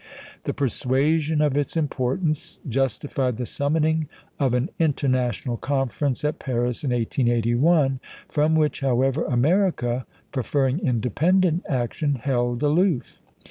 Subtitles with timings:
[0.45, 6.89] The persuasion of its importance justified the summoning of an International Conference at Paris in
[6.89, 13.21] 1881, from which, however, America, preferring independent action, held aloof.